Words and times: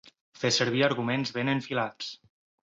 Fer 0.43 0.49
servir 0.55 0.81
arguments 0.87 1.35
ben 1.37 1.55
enfilats. 1.55 2.13